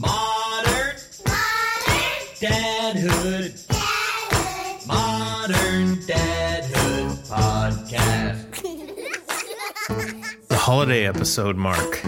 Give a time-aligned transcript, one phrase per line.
[0.00, 0.94] Modern.
[2.40, 3.66] Dadhood.
[4.86, 8.44] Modern Dadhood Podcast.
[10.48, 12.00] The holiday episode, Mark.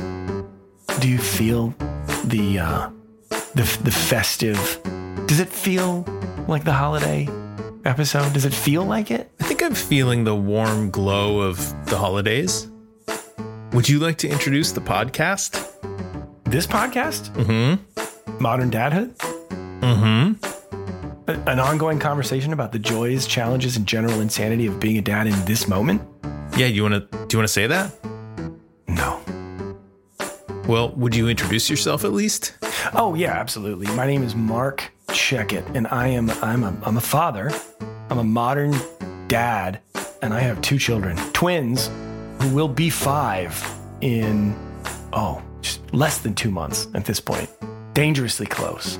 [1.00, 1.74] Do you feel
[2.24, 2.90] the uh,
[3.54, 4.58] the the festive?
[5.26, 6.04] Does it feel
[6.46, 7.28] like the holiday
[7.84, 8.32] episode?
[8.32, 9.30] Does it feel like it?
[9.40, 12.68] I think I'm feeling the warm glow of the holidays.
[13.72, 15.66] Would you like to introduce the podcast?
[16.44, 17.80] This podcast, Mm-hmm.
[18.40, 19.14] Modern Dadhood,
[19.80, 21.30] Mm-hmm.
[21.30, 25.26] A- an ongoing conversation about the joys, challenges, and general insanity of being a dad
[25.26, 26.02] in this moment.
[26.56, 27.92] Yeah, you wanna do you wanna say that?
[28.88, 29.20] No.
[30.66, 32.54] Well, would you introduce yourself at least?
[32.94, 33.86] Oh yeah, absolutely.
[33.94, 37.50] My name is Mark Checkett, and I am I'm a I'm a father.
[38.10, 38.74] I'm a modern
[39.28, 39.80] dad,
[40.22, 41.88] and I have two children, twins,
[42.40, 43.52] who will be five
[44.00, 44.54] in
[45.12, 47.48] oh just less than two months at this point.
[48.00, 48.96] Dangerously close.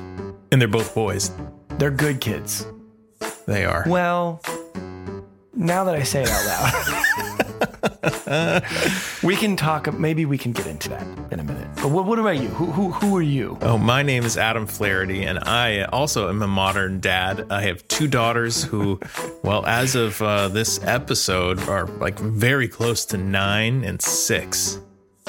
[0.51, 1.31] And they're both boys.
[1.79, 2.67] They're good kids.
[3.47, 3.83] They are.
[3.87, 4.43] Well,
[5.55, 6.45] now that I say it out
[8.05, 9.91] loud, we can talk.
[9.91, 11.67] Maybe we can get into that in a minute.
[11.77, 12.49] But what, what about you?
[12.49, 13.57] Who who who are you?
[13.63, 17.47] Oh, my name is Adam Flaherty, and I also am a modern dad.
[17.49, 18.99] I have two daughters who,
[19.43, 24.79] well, as of uh, this episode, are like very close to nine and six.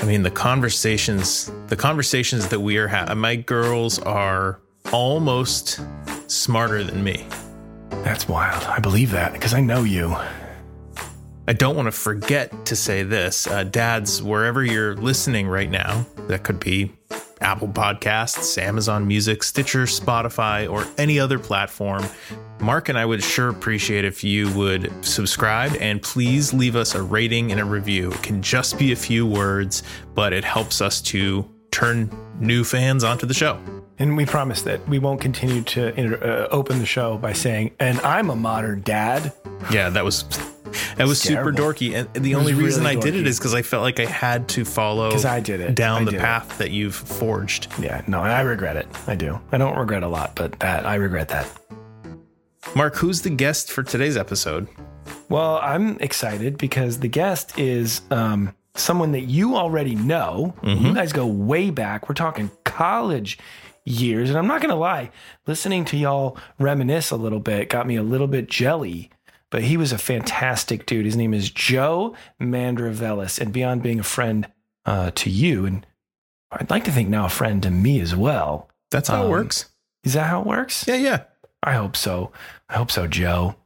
[0.03, 4.59] I mean, the conversations, the conversations that we are having, my girls are
[4.93, 5.81] almost
[6.27, 7.25] smarter than me.
[8.03, 8.65] That's wild.
[8.65, 10.17] I believe that because I know you.
[11.47, 13.47] I don't want to forget to say this.
[13.47, 16.93] Uh, dads, wherever you're listening right now, that could be
[17.43, 22.05] Apple Podcasts, Amazon Music, Stitcher, Spotify, or any other platform.
[22.61, 27.03] Mark and I would sure appreciate if you would subscribe and please leave us a
[27.03, 28.13] rating and a review.
[28.13, 29.83] It can just be a few words,
[30.15, 33.59] but it helps us to turn new fans onto the show.
[33.99, 37.73] And we promise that we won't continue to inter- uh, open the show by saying,
[37.81, 39.33] and I'm a modern dad.
[39.71, 40.25] Yeah, that was
[40.97, 43.63] that was super dorky, and the only reason really I did it is because I
[43.63, 45.75] felt like I had to follow 'Cause I did it.
[45.75, 46.23] down I the did it.
[46.23, 47.69] path that you've forged.
[47.79, 48.89] Yeah, no, I regret it.
[49.07, 49.39] I do.
[49.53, 51.47] I don't regret a lot, but that I regret that.
[52.75, 54.67] Mark, who's the guest for today's episode?
[55.29, 60.55] Well, I'm excited because the guest is um, someone that you already know.
[60.63, 62.09] You guys go way back.
[62.09, 63.39] We're talking college
[63.85, 64.29] years.
[64.31, 65.11] And I'm not going to lie,
[65.47, 69.11] listening to y'all reminisce a little bit got me a little bit jelly.
[69.51, 71.05] But he was a fantastic dude.
[71.05, 73.39] His name is Joe Mandravelis.
[73.41, 74.49] And beyond being a friend
[74.87, 75.87] uh, to you, and
[76.51, 78.71] I'd like to think now a friend to me as well.
[78.91, 79.67] That's how it Um, works.
[80.05, 80.87] Is that how it works?
[80.89, 81.23] Yeah, yeah.
[81.63, 82.33] I hope so.
[82.69, 83.57] I hope so, Joe.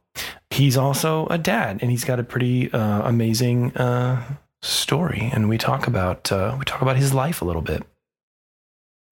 [0.49, 4.21] He's also a dad, and he's got a pretty uh, amazing uh,
[4.61, 5.29] story.
[5.33, 7.83] And we talk about uh, we talk about his life a little bit.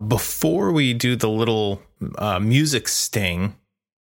[0.06, 1.82] Before we do the little
[2.18, 3.56] uh, music sting,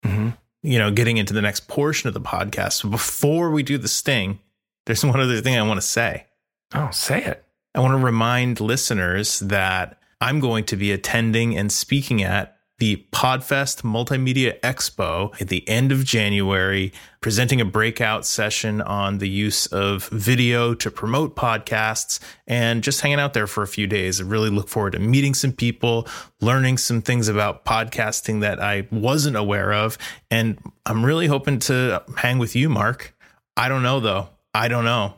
[0.03, 0.29] hmm
[0.65, 4.39] you know, getting into the next portion of the podcast, before we do the sting,
[4.85, 6.27] there's one other thing I want to say.
[6.73, 7.43] Oh, say it.
[7.75, 13.05] I want to remind listeners that I'm going to be attending and speaking at the
[13.13, 19.67] Podfest Multimedia Expo at the end of January, presenting a breakout session on the use
[19.67, 24.19] of video to promote podcasts and just hanging out there for a few days.
[24.19, 26.09] I really look forward to meeting some people,
[26.41, 29.97] learning some things about podcasting that I wasn't aware of.
[30.29, 33.15] And I'm really hoping to hang with you, Mark.
[33.55, 34.27] I don't know, though.
[34.53, 35.13] I don't know.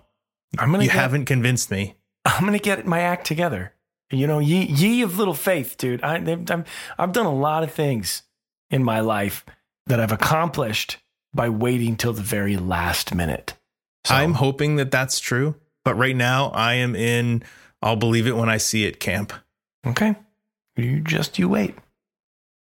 [0.60, 1.96] I'm gonna You get, haven't convinced me.
[2.26, 3.74] I'm gonna get my act together.
[4.12, 6.04] You know, ye ye of little faith, dude.
[6.04, 6.66] I, I'm,
[6.98, 8.24] I've done a lot of things
[8.70, 9.46] in my life
[9.88, 10.98] that I've accomplished
[11.34, 13.54] by waiting till the very last minute.
[14.06, 17.44] So, I'm hoping that that's true, but right now I am in
[17.82, 19.34] I'll believe it when I see it camp.
[19.86, 20.16] okay.
[20.76, 21.76] You just you wait.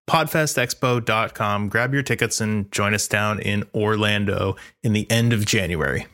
[0.08, 1.68] Podfestexpo.com.
[1.68, 6.06] Grab your tickets and join us down in Orlando in the end of January.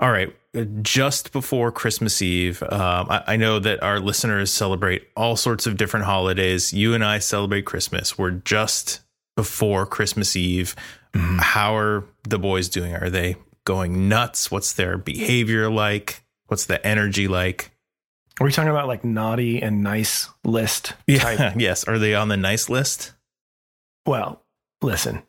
[0.00, 0.34] All right.
[0.82, 5.76] Just before Christmas Eve, um, I, I know that our listeners celebrate all sorts of
[5.76, 6.72] different holidays.
[6.72, 8.18] You and I celebrate Christmas.
[8.18, 9.00] We're just
[9.36, 10.74] before Christmas Eve.
[11.14, 12.94] How are the boys doing?
[12.94, 14.50] Are they going nuts?
[14.50, 16.24] What's their behavior like?
[16.46, 17.70] What's the energy like?
[18.40, 21.38] Are we talking about like naughty and nice list type?
[21.38, 21.54] Yeah.
[21.56, 21.84] yes.
[21.84, 23.12] Are they on the nice list?
[24.06, 24.42] Well,
[24.82, 25.22] listen,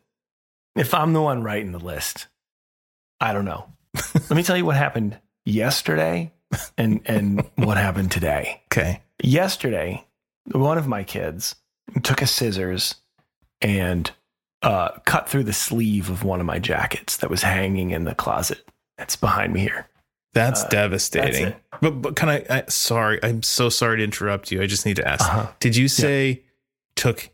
[0.76, 2.28] if I'm the one writing the list,
[3.20, 3.66] I don't know.
[3.94, 6.32] Let me tell you what happened yesterday
[6.78, 8.60] and, and what happened today.
[8.72, 9.02] Okay.
[9.22, 10.02] Yesterday,
[10.50, 11.56] one of my kids
[12.02, 12.94] took a scissors
[13.60, 14.10] and
[14.62, 18.14] uh, cut through the sleeve of one of my jackets that was hanging in the
[18.14, 18.66] closet.
[18.96, 19.88] That's behind me here.
[20.32, 21.46] That's devastating.
[21.46, 21.56] Uh, it.
[21.82, 22.64] But but can I, I?
[22.68, 24.62] Sorry, I'm so sorry to interrupt you.
[24.62, 25.28] I just need to ask.
[25.28, 25.52] Uh-huh.
[25.60, 26.44] Did you say
[26.96, 27.28] took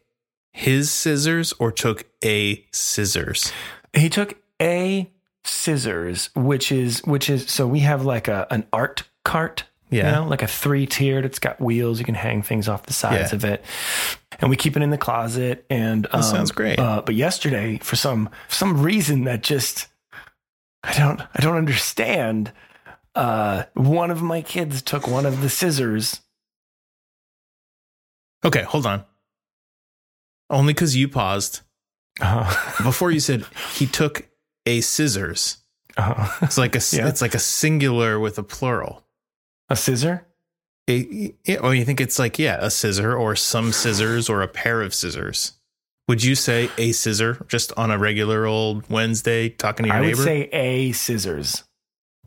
[0.53, 3.53] his scissors or took a scissors?
[3.93, 5.11] He took a
[5.45, 10.07] scissors, which is which is so we have like a an art cart, Yeah.
[10.07, 11.25] you know, like a three tiered.
[11.25, 11.99] It's got wheels.
[11.99, 13.37] You can hang things off the sides Yeah.
[13.37, 13.65] of it,
[14.41, 15.65] and we keep it in the closet.
[15.71, 16.79] And um, sounds great.
[16.79, 19.89] Uh, but yesterday, for some some reason that just
[20.83, 22.53] I don't I don't understand.
[23.15, 26.21] Uh, one of my kids took one of the scissors.
[28.45, 29.05] Okay, hold on.
[30.51, 31.61] Only because you paused
[32.21, 32.45] Uh,
[32.85, 33.45] before you said
[33.75, 34.28] he took
[34.69, 35.59] a scissors.
[35.97, 37.09] uh, It's like a Yeah.
[37.09, 39.05] it's like a singular with a plural.
[39.69, 40.27] a scissor.
[40.91, 44.49] A, yeah, or you think it's like yeah, a scissor or some scissors or a
[44.49, 45.53] pair of scissors.
[46.09, 50.01] Would you say a scissor just on a regular old Wednesday talking to your I
[50.01, 50.23] would neighbor?
[50.23, 51.65] say a scissors.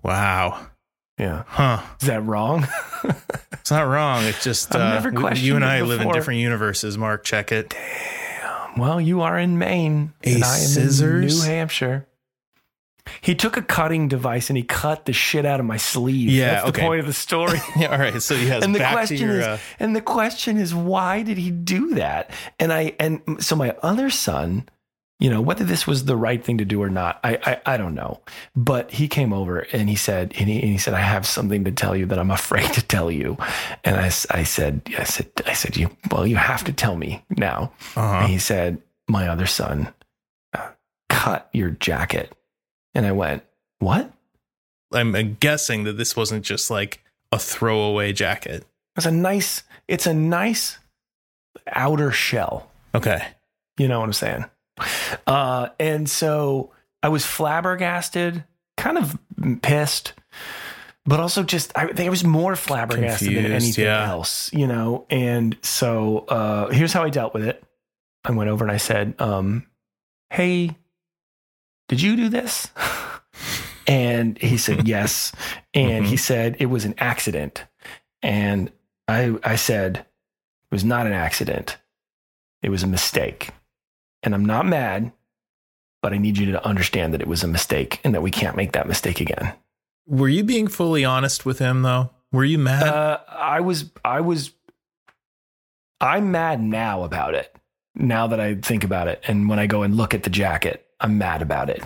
[0.03, 0.67] wow.
[1.17, 1.81] Yeah, Huh.
[2.01, 2.67] is that wrong?
[3.53, 4.23] It's not wrong.
[4.25, 5.01] It's just uh,
[5.35, 7.23] you and I live in different universes, Mark.
[7.23, 7.69] Checkett.
[7.69, 8.77] Damn.
[8.79, 10.13] Well, you are in Maine.
[10.23, 11.33] A and I am scissors?
[11.33, 12.07] in New Hampshire.
[13.19, 16.29] He took a cutting device and he cut the shit out of my sleeve.
[16.29, 16.81] Yeah, That's the okay.
[16.81, 17.59] point of the story.
[17.77, 18.21] Yeah, all right.
[18.21, 21.23] So yes, and the back to question your is, uh, and the question is, why
[21.23, 22.29] did he do that?
[22.59, 24.67] And I, and so my other son,
[25.19, 27.77] you know, whether this was the right thing to do or not, I, I, I
[27.77, 28.21] don't know.
[28.55, 31.63] But he came over and he said, and he, and he said, I have something
[31.65, 33.37] to tell you that I'm afraid to tell you.
[33.83, 37.23] And I, I said, I said, I said, you, well, you have to tell me
[37.37, 37.71] now.
[37.95, 38.21] uh-huh.
[38.21, 39.93] And he said, My other son
[40.53, 40.69] uh,
[41.09, 42.33] cut your jacket.
[42.93, 43.43] And I went,
[43.79, 44.11] What?
[44.93, 47.01] I'm guessing that this wasn't just like
[47.31, 48.65] a throwaway jacket.
[48.97, 50.77] It's a nice, it's a nice
[51.67, 52.69] outer shell.
[52.93, 53.25] Okay.
[53.77, 54.45] You know what I'm saying?
[55.25, 56.71] Uh, and so
[57.01, 58.43] I was flabbergasted,
[58.77, 59.17] kind of
[59.61, 60.13] pissed,
[61.05, 64.09] but also just, I think I was more flabbergasted than anything yeah.
[64.09, 65.05] else, you know?
[65.09, 67.63] And so uh, here's how I dealt with it.
[68.25, 69.65] I went over and I said, um,
[70.29, 70.75] Hey,
[71.91, 72.69] did you do this?
[73.85, 75.33] And he said, Yes.
[75.73, 77.65] And he said, It was an accident.
[78.21, 78.71] And
[79.09, 81.77] I, I said, It was not an accident.
[82.63, 83.49] It was a mistake.
[84.23, 85.11] And I'm not mad,
[86.01, 88.55] but I need you to understand that it was a mistake and that we can't
[88.55, 89.51] make that mistake again.
[90.07, 92.11] Were you being fully honest with him though?
[92.31, 92.88] Were you mad?
[92.88, 94.51] Uh, I was, I was,
[95.99, 97.53] I'm mad now about it.
[97.95, 100.88] Now that I think about it, and when I go and look at the jacket,
[101.01, 101.83] I'm mad about it.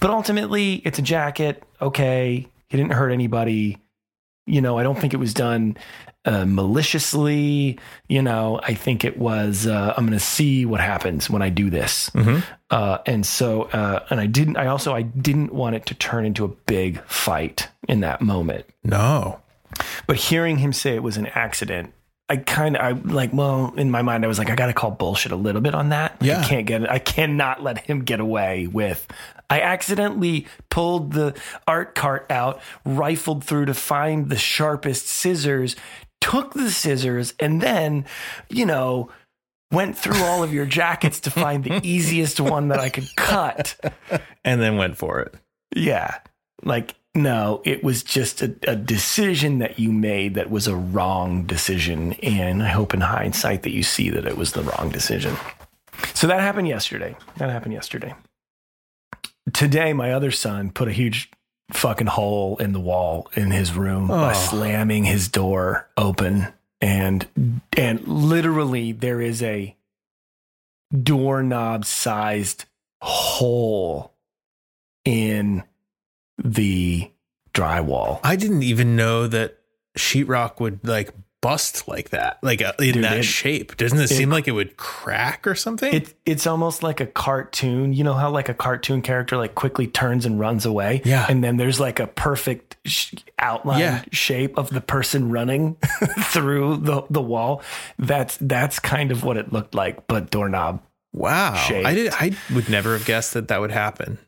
[0.00, 1.62] But ultimately, it's a jacket.
[1.82, 3.78] Okay, he didn't hurt anybody.
[4.46, 5.76] You know, I don't think it was done
[6.24, 7.78] uh, maliciously.
[8.08, 9.66] You know, I think it was.
[9.66, 12.10] Uh, I'm going to see what happens when I do this.
[12.10, 12.42] Mhm.
[12.70, 14.56] Uh, and so, uh, and I didn't.
[14.56, 18.66] I also, I didn't want it to turn into a big fight in that moment.
[18.84, 19.40] no.
[20.06, 21.92] But hearing him say it was an accident,
[22.30, 24.74] I kind of, I like, well, in my mind, I was like, I got to
[24.74, 26.20] call bullshit a little bit on that.
[26.20, 26.40] Like, Yeah.
[26.40, 26.90] I can't get.
[26.90, 29.06] I cannot let him get away with.
[29.48, 31.34] I accidentally pulled the
[31.66, 35.74] art cart out, rifled through to find the sharpest scissors,
[36.20, 38.04] took the scissors, and then,
[38.50, 39.10] you know,
[39.72, 43.74] went through all of your jackets to find the easiest one that I could cut.
[44.44, 45.34] And then went for it.
[45.74, 46.18] Yeah.
[46.62, 51.44] Like, no, it was just a, a decision that you made that was a wrong
[51.44, 52.12] decision.
[52.14, 55.36] And I hope in hindsight that you see that it was the wrong decision.
[56.14, 57.16] So that happened yesterday.
[57.36, 58.14] That happened yesterday.
[59.52, 61.30] Today, my other son put a huge
[61.72, 64.34] fucking hole in the wall in his room by Oh.
[64.34, 66.48] slamming his door open.
[66.80, 67.26] And
[67.76, 69.74] and literally there is a
[71.02, 72.64] doorknob sized
[73.02, 74.12] hole
[75.04, 75.64] in
[76.42, 77.10] the
[77.54, 78.20] drywall.
[78.22, 79.58] I didn't even know that
[79.96, 83.76] sheetrock would like bust like that, like uh, in Dude, that it- shape.
[83.76, 85.92] Doesn't it, seem like it would crack or something?
[85.94, 87.92] It, it's almost like a cartoon.
[87.92, 91.02] You know how like a cartoon character like quickly turns and runs away?
[91.04, 91.26] Yeah.
[91.28, 94.04] And then there's like a perfect sh- outline Yeah.
[94.12, 95.76] shape of the person running
[96.32, 97.62] through the, the wall.
[97.98, 100.82] That's that's kind of what it looked like, but doorknob.
[101.12, 101.54] wow.
[101.54, 101.86] shaped.
[101.86, 102.12] I did.
[102.14, 104.18] I would never have guessed that that would happen.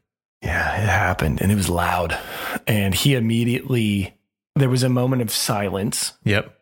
[0.42, 2.18] Yeah, it happened and it was loud.
[2.66, 4.14] And he immediately
[4.56, 6.54] there was a moment of silence Yep.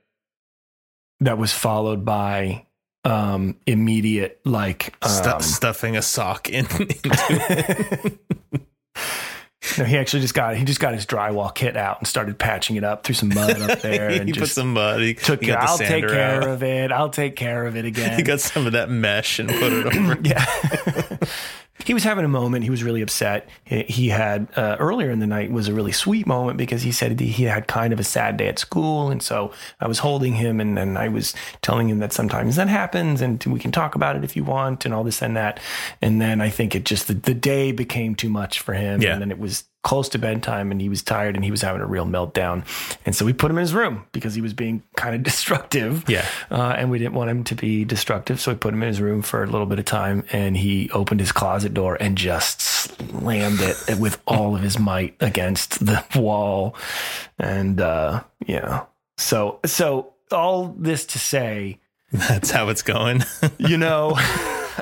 [1.20, 2.66] that was followed by
[3.04, 6.66] um immediate like um, stuffing a sock in.
[6.80, 8.18] into
[9.78, 12.74] no, he actually just got he just got his drywall kit out and started patching
[12.76, 15.00] it up, threw some mud up there, he and put just some mud.
[15.00, 16.48] He, took he the I'll take care out.
[16.48, 16.90] of it.
[16.90, 18.16] I'll take care of it again.
[18.16, 20.18] He got some of that mesh and put it over.
[20.24, 21.16] yeah.
[21.88, 22.62] He was having a moment.
[22.64, 23.48] He was really upset.
[23.64, 26.92] He, he had uh, earlier in the night was a really sweet moment because he
[26.92, 30.34] said he had kind of a sad day at school, and so I was holding
[30.34, 33.94] him and and I was telling him that sometimes that happens, and we can talk
[33.94, 35.58] about it if you want, and all this and that.
[36.02, 39.12] And then I think it just the, the day became too much for him, Yeah.
[39.14, 41.80] and then it was close to bedtime and he was tired and he was having
[41.80, 42.62] a real meltdown.
[43.06, 46.04] And so we put him in his room because he was being kind of destructive.
[46.06, 46.26] Yeah.
[46.50, 48.38] Uh, and we didn't want him to be destructive.
[48.38, 50.90] So we put him in his room for a little bit of time and he
[50.90, 56.04] opened his closet door and just slammed it with all of his might against the
[56.14, 56.76] wall.
[57.38, 58.84] And, uh, yeah.
[59.16, 61.80] So, so all this to say,
[62.12, 63.22] That's how it's going.
[63.56, 64.16] you know,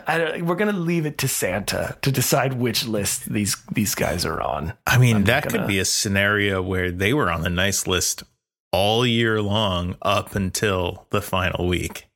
[0.08, 4.40] we're going to leave it to Santa to decide which list these, these guys are
[4.40, 4.72] on.
[4.86, 8.22] I mean, that gonna- could be a scenario where they were on the nice list
[8.72, 12.06] all year long up until the final week.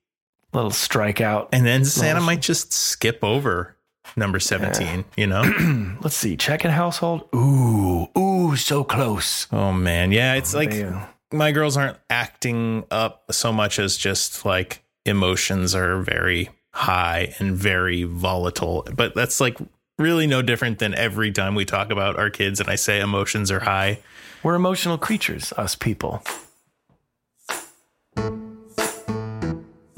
[0.52, 1.48] Little strikeout.
[1.52, 3.76] And then Santa Little- might just skip over
[4.16, 5.42] number 17, you know?
[6.02, 6.36] Let's see.
[6.36, 7.28] Checkett household.
[7.34, 9.46] Ooh, ooh, so close.
[9.52, 10.10] oh, man.
[10.12, 11.06] Yeah, it's oh, like Man.
[11.32, 17.56] my girls aren't acting up so much as just like emotions are very high and
[17.56, 18.86] very volatile.
[18.94, 19.58] But that's like
[19.98, 23.50] really no different than every time we talk about our kids and I say emotions
[23.50, 24.00] are high.
[24.42, 26.22] we're emotional creatures, us people.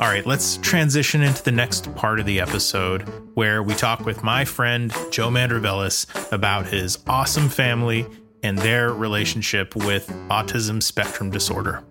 [0.03, 3.03] All right, let's transition into the next part of the episode
[3.35, 8.05] where we talk with my friend Joe Mandravelis about his awesome family
[8.43, 11.85] and their relationship with autism spectrum disorder.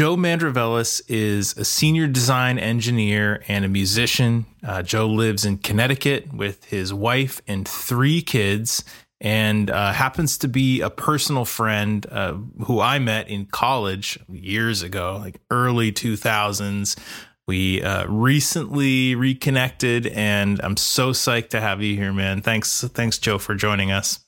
[0.00, 4.46] Joe Mandravelis is a senior design engineer and a musician.
[4.66, 8.82] Uh, Joe lives in Connecticut with his wife and three kids,
[9.20, 12.32] and uh, happens to be a personal friend uh,
[12.64, 16.98] who I met in college years ago, like early 2000s.
[17.46, 22.40] We uh, recently reconnected, and I'm so psyched to have you here, man.
[22.40, 24.20] Thanks, thanks, Joe, for joining us.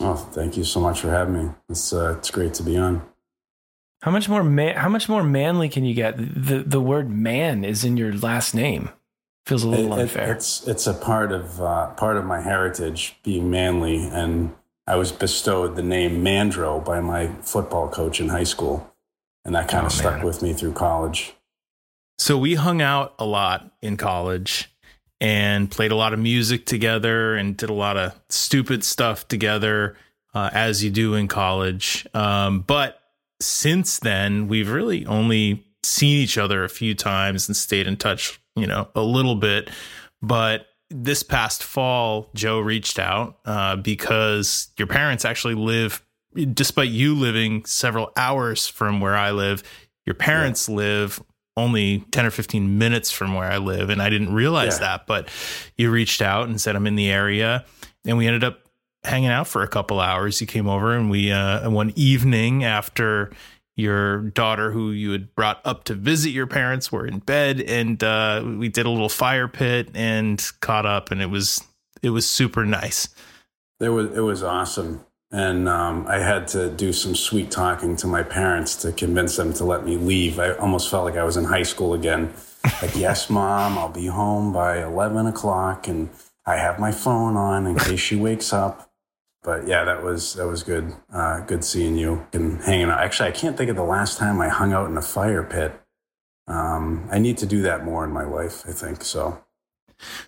[0.00, 1.54] Oh, thank you so much for having me.
[1.68, 3.09] It's uh, it's great to be on.
[4.02, 6.16] How much more man, how much more manly can you get?
[6.16, 8.90] The the word man is in your last name.
[9.46, 10.32] Feels a little It- it- unfair.
[10.32, 14.54] it's it's a part of uh, part of my heritage being manly, and
[14.86, 18.90] I was bestowed the name Mandro by my football coach in high school,
[19.44, 20.24] and that kind Oh, of stuck man.
[20.24, 21.34] with me through college.
[22.18, 24.70] So we hung out a lot in college
[25.20, 29.96] and played a lot of music together and did a lot of stupid stuff together,
[30.34, 32.06] uh, as you do in college.
[32.14, 32.99] Um, but
[33.40, 38.40] since then, we've really only seen each other a few times and stayed in touch,
[38.56, 39.70] you know, a little bit.
[40.22, 46.04] But this past fall, Joe reached out uh, because your parents actually live,
[46.52, 49.62] despite you living several hours from where I live,
[50.04, 51.22] your parents live
[51.56, 53.90] only 10 or 15 minutes from where I live.
[53.90, 54.80] And I didn't realize Yeah.
[54.96, 55.28] that, but
[55.76, 57.64] you reached out and said, I'm in the area.
[58.06, 58.60] And we ended up
[59.04, 60.40] hanging out for a couple hours.
[60.40, 63.30] You came over and we, uh, one evening after
[63.76, 68.02] your daughter, who you had brought up to visit your parents, were in bed, and
[68.04, 71.64] uh, we did a little fire pit and caught up, and it was
[72.02, 73.08] it was super nice.
[73.78, 78.06] It was it was awesome, and um, I had to do some sweet talking to
[78.06, 80.38] my parents to convince them to let me leave.
[80.38, 82.34] I almost felt like I was in high school again.
[82.82, 86.10] Like, yes, mom, I'll be home by eleven o'clock, and
[86.44, 88.89] I have my phone on in case she wakes up.
[89.42, 90.94] But yeah, that was that was good.
[91.12, 93.00] Uh, good seeing you and hanging out.
[93.00, 95.80] Actually, I can't think of the last time I hung out in a fire pit.
[96.46, 98.64] Um, I need to do that more in my life.
[98.68, 99.42] I think so.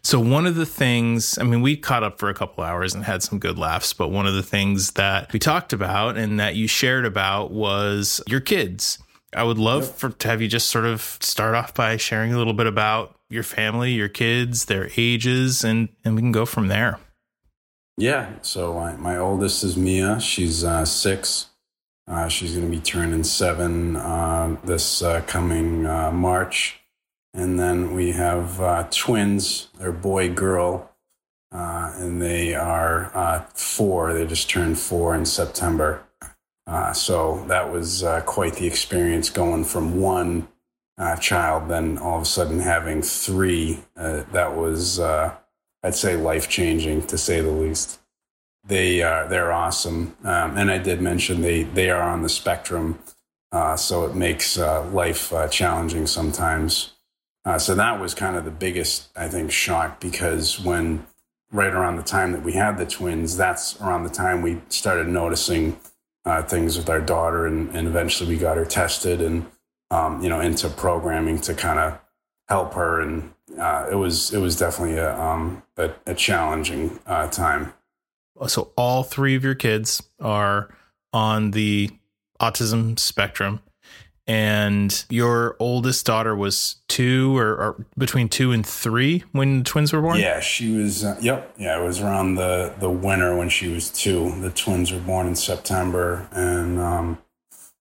[0.03, 3.05] So one of the things, I mean, we caught up for a couple hours and
[3.05, 6.57] had some good laughs, but one of the things that we talked about and that
[6.57, 8.99] you shared about was your kids.
[9.35, 12.39] I would love for to have you just sort of start off by sharing a
[12.39, 16.69] little bit about your family, your kids, their ages, and and we can go from
[16.69, 16.99] there.
[17.97, 18.31] Yeah.
[18.43, 20.21] So my, my oldest is Mia.
[20.21, 21.51] She's uh, six.
[22.09, 26.81] Uh, she's going to be turning seven uh, this uh, coming uh, March.
[27.35, 29.69] And then we have uh, twins.
[29.79, 30.91] They're boy girl,
[31.51, 34.13] uh, and they are uh, four.
[34.13, 36.03] They just turned four in September.
[36.67, 40.49] Uh, so that was uh, quite the experience going from one
[40.99, 43.81] uh, child, then all of a sudden having three.
[43.97, 45.01] Uh, that was.
[45.83, 48.01] Uh, I'd say life changing to say the least.
[48.65, 52.99] They are they're awesome, um, and I did mention they they are on the spectrum,
[53.51, 56.93] uh, so it makes uh, life uh, challenging sometimes.
[57.45, 61.05] Uh, so that was kind of the biggest I think shock because when
[61.51, 65.09] right around the time that we had the twins, that's around the time we started
[65.09, 65.77] noticing
[66.25, 69.47] uh, things with our daughter, and, and eventually we got her tested and
[69.91, 72.01] um, you know into programming to kind of
[72.49, 77.29] help her, and uh, it was it was definitely a um, a, a challenging uh,
[77.29, 77.73] time.
[78.47, 80.69] So all three of your kids are
[81.13, 81.91] on the
[82.41, 83.61] autism spectrum
[84.27, 89.93] and your oldest daughter was two or, or, between two and three when the twins
[89.93, 93.49] were born yeah she was uh, yep yeah it was around the the winter when
[93.49, 97.19] she was two the twins were born in september and um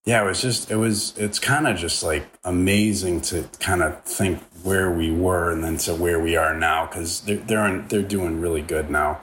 [0.05, 4.01] yeah it was just it was it's kind of just like amazing to kind of
[4.03, 8.01] think where we were and then to where we are now because they're they're, they're
[8.01, 9.21] doing really good now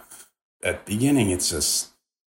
[0.63, 1.91] at the beginning it's just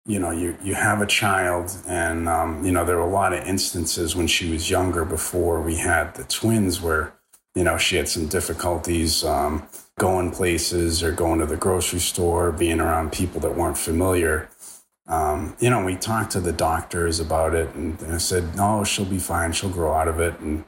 [0.04, 3.32] you know, you, you have a child, and, um, you know, there were a lot
[3.32, 7.14] of instances when she was younger before we had the twins where,
[7.54, 9.62] you know, she had some difficulties um,
[9.98, 14.48] going places or going to the grocery store, being around people that weren't familiar.
[15.06, 19.04] Um, you know, we talked to the doctors about it, and they said, no, she'll
[19.04, 19.52] be fine.
[19.52, 20.38] She'll grow out of it.
[20.40, 20.64] And,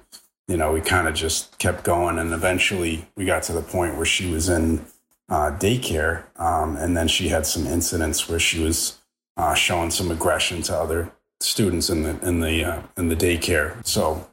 [0.49, 2.19] you know, we kind of just kept going.
[2.19, 4.85] And eventually we got to the point where she was in
[5.29, 6.25] uh, daycare.
[6.39, 8.99] Um, and then she had some incidents where she was,
[9.37, 13.85] uh, showing some aggression to other students in the in the uh, in the daycare.
[13.87, 14.29] So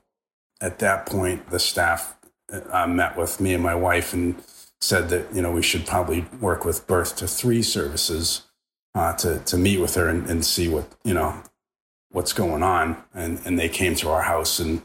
[0.61, 2.15] at that point, the staff
[2.51, 4.41] uh, met with me and my wife and
[4.79, 8.43] said that you know we should probably work with birth to three services
[8.95, 11.41] uh, to to meet with her and, and see what you know
[12.11, 12.97] what's going on.
[13.13, 14.81] And and they came to our house and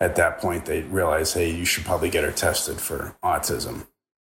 [0.00, 3.86] at that point they realized, hey, you should probably get her tested for autism.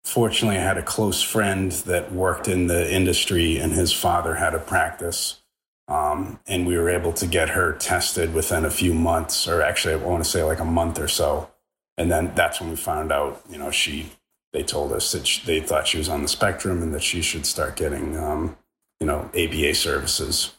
[0.05, 4.55] Fortunately, I had a close friend that worked in the industry, and his father had
[4.55, 5.43] a practice.
[5.87, 9.95] Um, and we were able to get her tested within a few months, or actually,
[9.95, 11.51] I want to say like a month or so.
[11.97, 14.13] And then that's when we found out, you know, she,
[14.53, 17.23] they told us that she, they thought she was on the spectrum and that she
[17.23, 18.57] should start getting, um,
[19.01, 20.55] you know, ABA services.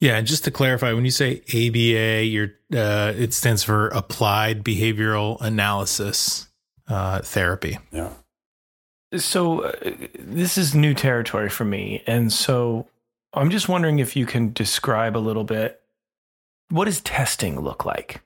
[0.00, 4.64] Yeah, and just to clarify, when you say ABA, you're, uh, it stands for Applied
[4.64, 6.48] Behavioral Analysis
[6.88, 7.78] uh, Therapy.
[7.90, 8.10] Yeah
[9.16, 9.72] so uh,
[10.18, 12.86] this is new territory for me and so
[13.34, 15.80] i'm just wondering if you can describe a little bit
[16.68, 18.22] what does testing look like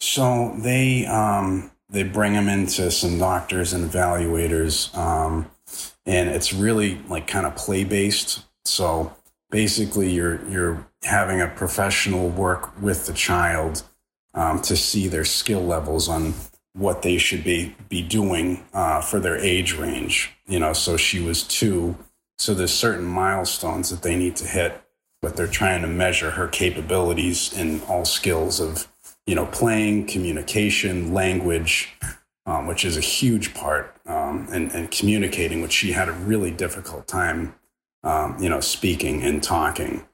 [0.00, 5.50] so they um, they bring them into some doctors and evaluators um,
[6.06, 9.16] and it's really like kind of play based so
[9.50, 13.82] basically you're you're having a professional work with the child
[14.34, 16.34] um, to see their skill levels on
[16.74, 20.32] what they should be be doing uh, for their age range.
[20.46, 21.96] You know, so she was two,
[22.38, 24.80] so there's certain milestones that they need to hit,
[25.20, 28.88] but they're trying to measure her capabilities in all skills of
[29.26, 31.94] you know playing, communication, language.
[32.46, 36.50] Um, which is a huge part, um, and, and communicating, which she had a really
[36.50, 37.54] difficult time,
[38.04, 40.04] um, you know, speaking and talking.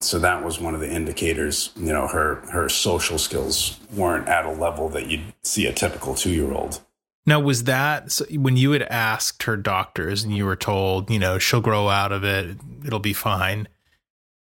[0.00, 1.70] So that was one of the indicators.
[1.76, 6.14] You know, her her social skills weren't at a level that you'd see a typical
[6.14, 6.80] two year old.
[7.26, 11.18] Now, was that so when you had asked her doctors and you were told, you
[11.18, 13.68] know, she'll grow out of it, it'll be fine?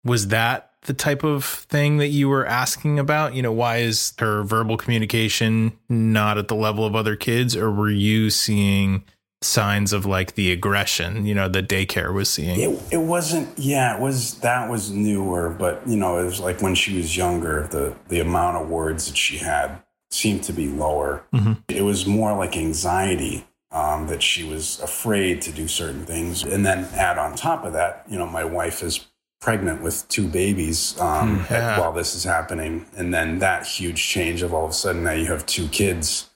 [0.04, 3.34] Was that the type of thing that you were asking about?
[3.34, 7.56] You know, why is her verbal communication not at the level of other kids?
[7.56, 9.06] Or were you seeing
[9.46, 12.60] signs of like the aggression, you know, the daycare was seeing.
[12.60, 16.62] It, it wasn't, yeah, it was, that was newer, but you know, it was like
[16.62, 19.82] when she was younger, the, the amount of words that she had
[20.12, 21.24] seemed to be lower.
[21.34, 21.54] Mm-hmm.
[21.70, 23.48] It was more like anxiety.
[23.72, 26.44] Um, that she was afraid to do certain things.
[26.44, 29.06] And then add on top of that, you know, my wife is
[29.42, 31.78] pregnant with two babies um, hmm, yeah.
[31.80, 32.86] while this is happening.
[32.96, 36.30] And then that huge change of all of a sudden now you have two kids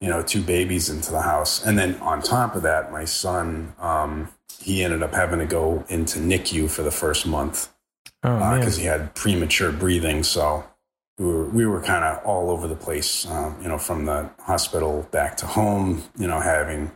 [0.00, 1.64] you know, two babies into the house.
[1.64, 5.84] And then on top of that, my son, um, he ended up having to go
[5.88, 7.72] into NICU for the first month
[8.22, 10.22] because uh, he had premature breathing.
[10.22, 10.64] So
[11.18, 14.30] we were, we were kind of all over the place, um, you know, from the
[14.40, 16.90] hospital back to home, you know, having,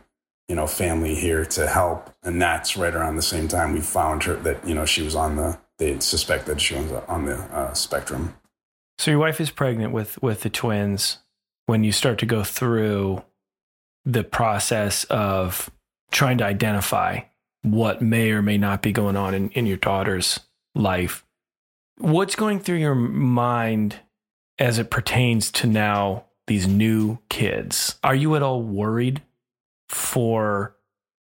[0.47, 2.11] you know, family here to help.
[2.23, 5.15] And that's right around the same time we found her that, you know, she was
[5.15, 8.35] on the, they suspected she was on the uh, spectrum.
[8.97, 11.19] So your wife is pregnant with, with the twins
[11.65, 13.23] when you start to go through
[14.05, 15.69] the process of
[16.11, 17.19] trying to identify
[17.63, 20.39] what may or may not be going on in, in your daughter's
[20.75, 21.25] life.
[21.97, 23.95] What's going through your mind
[24.59, 27.97] as it pertains to now these new kids?
[28.03, 29.23] Are you at all worried
[29.89, 30.75] for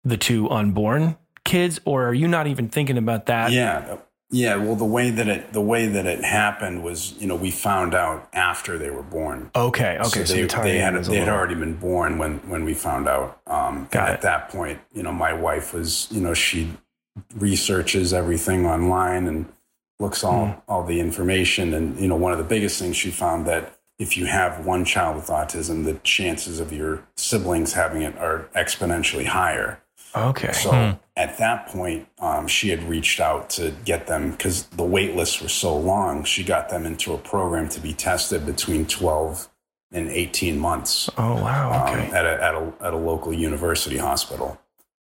[0.05, 3.53] the two unborn kids, or are you not even thinking about that?
[3.53, 3.99] Yeah,
[4.33, 7.51] Yeah, well, the way that it the way that it happened was, you know, we
[7.51, 9.51] found out after they were born.
[9.55, 10.25] Okay, okay.
[10.25, 13.07] So, they, the they had they had little- already been born when when we found
[13.09, 13.40] out.
[13.47, 14.12] Um, Got it.
[14.14, 16.73] at that point, you know, my wife was, you know, she
[17.37, 19.53] researches everything online and
[20.01, 20.53] looks all Hmm.
[20.66, 21.75] all the information.
[21.75, 24.85] And you know, one of the biggest things she found that if you have one
[24.85, 29.79] child with autism, the chances of your siblings having it are exponentially higher.
[30.14, 30.53] Okay.
[30.53, 35.14] So at that point, um, she had reached out to get them because the wait
[35.16, 36.25] lists were so long.
[36.25, 39.48] She got them into a program to be tested between 12
[39.94, 41.87] and 18 months oh wow.
[41.87, 42.11] um, Okay.
[42.12, 44.59] at, a, at, a, at a local university hospital.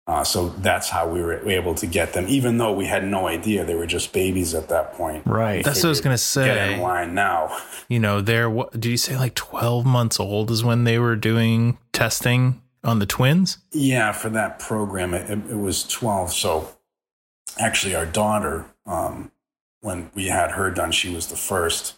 [0.06, 3.26] Uh, so that's how we were able to get them, even though we had no
[3.26, 5.26] idea they were just babies at that point.
[5.26, 5.64] right.
[5.64, 6.44] That's what I was gonna say.
[6.44, 7.58] Get in line now.
[7.88, 11.16] You know, they're what did you say like twelve months old is when they were
[11.16, 13.58] doing testing on the twins?
[13.72, 16.32] Yeah, for that program, it, it was 12.
[16.32, 16.76] So
[17.58, 19.30] actually, our daughter, um,
[19.80, 21.94] when we had her done, she was the first.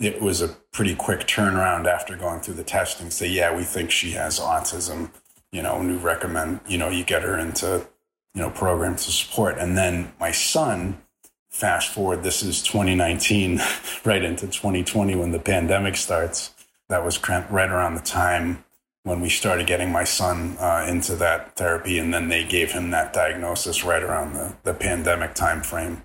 [0.00, 3.10] It was a pretty quick turnaround after going through the testing.
[3.10, 5.10] Say, yeah, we think she has autism,
[5.52, 7.86] you know, and we recommend, you know, you get her into,
[8.34, 9.56] you know, programs to support.
[9.58, 11.00] And then my son,
[11.48, 13.60] fast forward, this is 2019,
[14.04, 16.50] right into 2020 when the pandemic starts.
[16.88, 18.64] That was right around the time
[19.04, 22.90] when we started getting my son uh, into that therapy, and then they gave him
[22.90, 26.02] that diagnosis right around the, the pandemic time frame.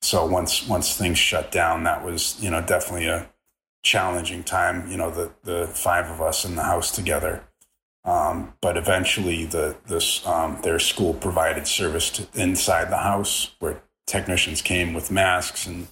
[0.00, 3.28] So once once things shut down, that was you know definitely a
[3.82, 4.90] challenging time.
[4.90, 7.44] You know the the five of us in the house together.
[8.04, 13.82] Um, but eventually, the this um, their school provided service to, inside the house where
[14.06, 15.88] technicians came with masks, and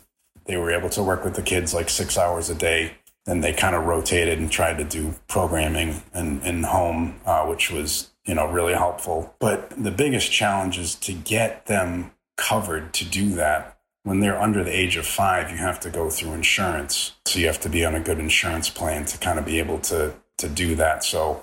[0.46, 2.94] they were able to work with the kids like six hours a day.
[3.28, 7.70] Then they kind of rotated and tried to do programming in, in home, uh, which
[7.70, 9.34] was you know really helpful.
[9.38, 13.76] But the biggest challenge is to get them covered to do that.
[14.02, 17.46] When they're under the age of five, you have to go through insurance, so you
[17.48, 20.48] have to be on a good insurance plan to kind of be able to to
[20.48, 21.04] do that.
[21.04, 21.42] So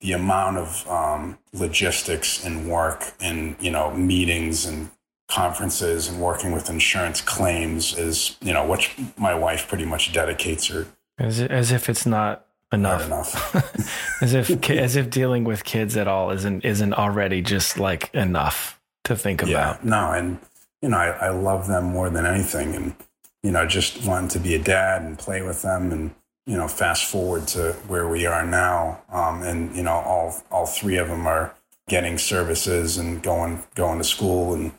[0.00, 4.90] the amount of um, logistics and work and you know meetings and
[5.28, 10.68] conferences and working with insurance claims is you know what my wife pretty much dedicates
[10.68, 10.86] her
[11.18, 13.54] As, as if it's not not enough.
[13.54, 14.22] enough.
[14.22, 18.80] as if as if dealing with kids at all isn't isn't already just like enough
[19.04, 19.84] to think yeah, about.
[19.84, 20.38] no, and
[20.82, 22.94] you know I, I love them more than anything, and
[23.42, 26.68] you know just wanting to be a dad and play with them, and you know
[26.68, 31.08] fast forward to where we are now, um, and you know all all three of
[31.08, 31.54] them are
[31.88, 34.72] getting services and going going to school, and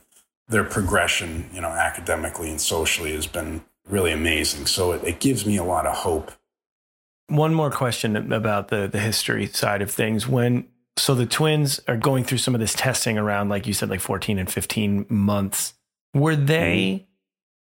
[0.50, 4.66] their progression, you know, academically and socially has been really amazing.
[4.66, 6.32] So it, it gives me a lot of hope.
[7.28, 10.28] One more question about the the history side of things.
[10.28, 13.90] When so the twins are going through some of this testing around, like you said,
[13.90, 15.74] like 14 and 15 months.
[16.14, 17.04] Were they mm-hmm.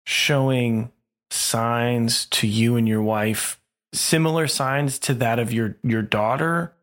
[0.05, 0.91] showing
[1.31, 3.59] signs to you and your wife,
[3.93, 6.73] similar signs to that of your your daughter?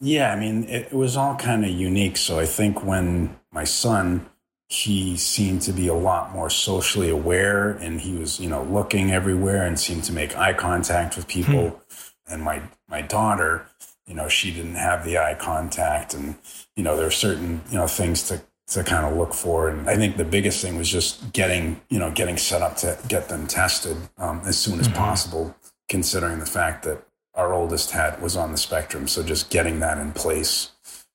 [0.00, 2.16] Yeah, I mean, it, it was all kind of unique.
[2.16, 4.29] So I think when my son,
[4.70, 9.10] he seemed to be a lot more socially aware and he was, you know, looking
[9.10, 11.82] everywhere and seemed to make eye contact with people.
[12.28, 13.66] And my, my daughter,
[14.06, 16.36] you know, she didn't have the eye contact and,
[16.76, 19.68] you know, there are certain, you know, things to, to kind of look for.
[19.68, 22.96] And I think the biggest thing was just getting, you know, getting set up to
[23.08, 25.56] get them tested um, as soon as possible,
[25.88, 27.02] considering the fact that
[27.34, 29.08] our oldest had was on the spectrum.
[29.08, 30.70] So just getting that in place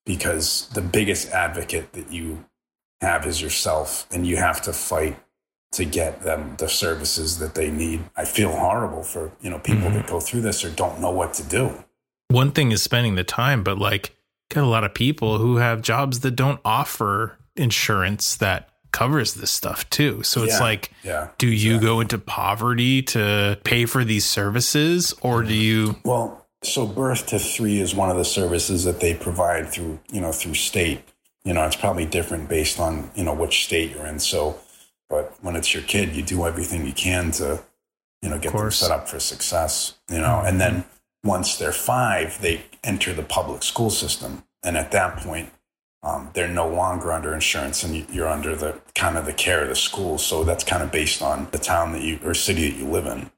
[0.05, 2.43] because the biggest advocate that you
[3.01, 5.17] have is yourself and you have to fight
[5.73, 8.03] to get them the services that they need.
[8.15, 10.11] I feel horrible for, you know, people that mm-hmm.
[10.11, 11.83] go through this or don't know what to do.
[12.29, 14.15] One thing is spending the time, but like
[14.49, 19.51] got a lot of people who have jobs that don't offer insurance that covers this
[19.51, 20.23] stuff too.
[20.23, 25.13] So it's Yeah, like yeah, do you go into poverty to pay for these services
[25.21, 29.13] or do you Well, so birth to three is one of the services that they
[29.13, 31.03] provide through, you know, through state.
[31.45, 34.19] You know, it's probably different based on, you know, which state you're in.
[34.19, 34.59] So,
[35.09, 37.63] but when it's your kid, you do everything you can to,
[38.21, 40.85] you know, get them set up for success, you know, and then
[41.23, 44.43] once they're five, they enter the public school system.
[44.63, 45.51] And at that point,
[46.01, 49.61] um, they're no longer under insurance and you- you're under the kind of the care
[49.61, 50.17] of the school.
[50.17, 53.05] So that's kind of based on the town that you or city that you live
[53.05, 53.31] in.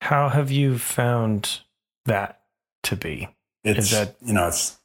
[0.00, 1.60] How have you found
[2.06, 2.40] that
[2.84, 3.28] to be?
[3.62, 4.78] it's that- you know it's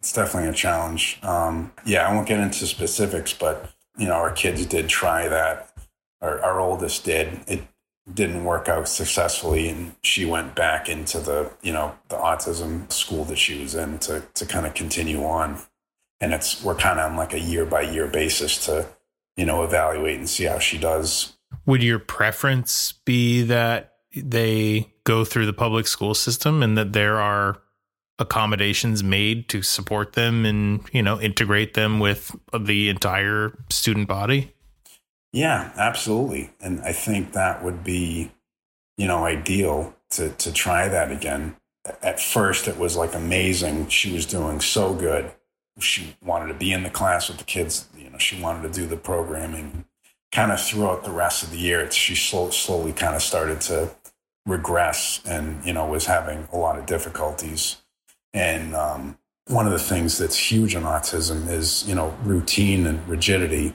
[0.00, 1.18] it's definitely a challenge.
[1.22, 5.72] Um yeah i won't get into specifics but you know our kids did try that.
[6.20, 7.40] Our, our oldest did.
[7.46, 7.62] It
[8.12, 13.24] didn't work out successfully and she went back into the you know the autism school
[13.26, 15.58] that she was in to to kind of continue on.
[16.20, 18.86] And it's we're kind of on like a year by year basis to
[19.36, 21.36] you know evaluate and see how she does.
[21.66, 27.20] Would your preference be that they go through the public school system and that there
[27.20, 27.60] are
[28.20, 34.54] accommodations made to support them and, you know, integrate them with the entire student body?
[35.32, 36.50] Yeah, absolutely.
[36.60, 38.30] And I think that would be,
[38.96, 41.56] you know, ideal to to try that again.
[42.02, 43.88] At first it was like amazing.
[43.88, 45.32] She was doing so good.
[45.78, 48.80] She wanted to be in the class with the kids, you know, she wanted to
[48.80, 49.86] do the programming.
[50.32, 53.90] Kind of throughout the rest of the year, she slow, slowly kind of started to
[54.46, 57.79] regress and, you know, was having a lot of difficulties.
[58.32, 63.06] And um, one of the things that's huge in autism is, you know, routine and
[63.08, 63.74] rigidity.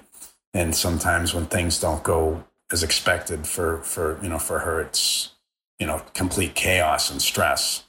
[0.53, 5.29] And sometimes when things don't go as expected for for you know for her it's
[5.79, 7.83] you know complete chaos and stress.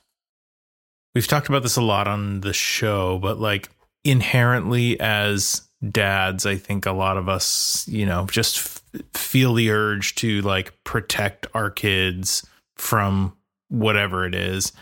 [1.15, 3.71] We've talked about this a lot on the show but like
[4.05, 9.71] inherently as dads i think a lot of us you know just f- feel the
[9.71, 13.37] urge to like protect our kids from
[13.69, 14.73] whatever it is.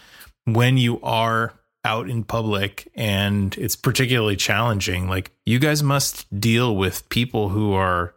[0.45, 5.09] When you are out in public and it's particularly challenging.
[5.09, 8.15] Like you guys must deal with people who are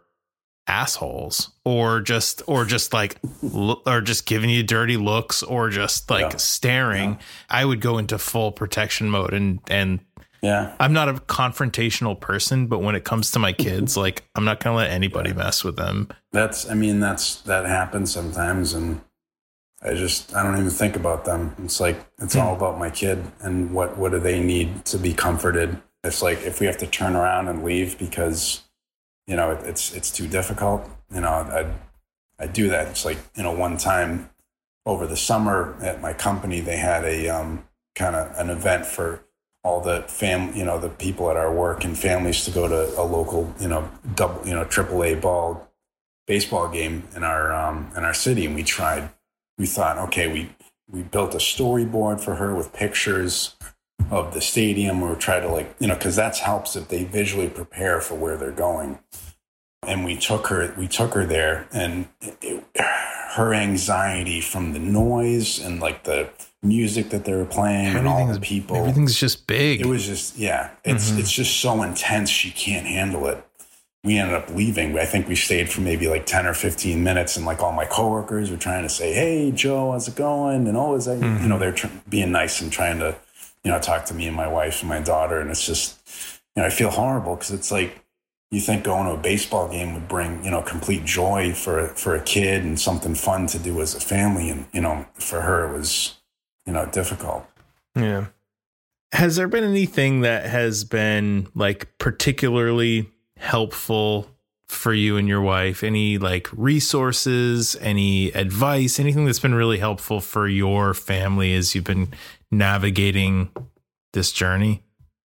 [0.66, 3.18] assholes or just or just like
[3.86, 6.36] or just giving you dirty looks or just like yeah.
[6.36, 7.10] staring.
[7.10, 7.18] Yeah.
[7.50, 10.00] I would go into full protection mode and and
[10.42, 10.76] yeah.
[10.78, 14.60] I'm not a confrontational person, but when it comes to my kids, like I'm not
[14.60, 16.08] going to let anybody mess with them.
[16.32, 19.00] That's I mean that's that happens sometimes and
[19.82, 21.54] I just I don't even think about them.
[21.62, 22.62] It's like it's all hmm.
[22.62, 25.80] about my kid and what what do they need to be comforted.
[26.04, 28.62] It's like if we have to turn around and leave because
[29.26, 30.88] you know it, it's it's too difficult.
[31.14, 31.72] You know I
[32.38, 32.88] I do that.
[32.88, 34.30] It's like you know one time
[34.84, 37.64] over the summer at my company they had a um,
[37.94, 39.22] kind of an event for
[39.62, 42.98] all the fam you know the people at our work and families to go to
[42.98, 45.68] a local you know double you know triple A ball
[46.26, 49.10] baseball game in our um, in our city and we tried
[49.58, 50.50] we thought, okay, we
[50.90, 53.56] we built a storyboard for her with pictures
[54.10, 55.00] of the stadium.
[55.00, 58.14] We were trying to like, you know, because that helps if they visually prepare for
[58.14, 58.98] where they're going.
[59.86, 62.64] And we took her, we took her there, and it,
[63.34, 66.30] her anxiety from the noise and like the
[66.62, 69.80] music that they were playing and all the people, everything's just big.
[69.80, 71.20] It was just, yeah, it's mm-hmm.
[71.20, 72.30] it's just so intense.
[72.30, 73.47] She can't handle it
[74.08, 74.98] we ended up leaving.
[74.98, 77.36] I think we stayed for maybe like 10 or 15 minutes.
[77.36, 80.66] And like all my coworkers were trying to say, Hey, Joe, how's it going?
[80.66, 81.42] And oh, is that, mm-hmm.
[81.42, 83.14] you know, they're tr- being nice and trying to,
[83.64, 85.40] you know, talk to me and my wife and my daughter.
[85.40, 86.00] And it's just,
[86.56, 88.02] you know, I feel horrible because it's like,
[88.50, 92.14] you think going to a baseball game would bring, you know, complete joy for, for
[92.14, 94.48] a kid and something fun to do as a family.
[94.48, 96.16] And, you know, for her, it was,
[96.64, 97.44] you know, difficult.
[97.94, 98.28] Yeah.
[99.12, 104.28] Has there been anything that has been like particularly helpful
[104.68, 105.82] for you and your wife?
[105.82, 111.84] Any like resources, any advice, anything that's been really helpful for your family as you've
[111.84, 112.08] been
[112.50, 113.50] navigating
[114.12, 114.82] this journey?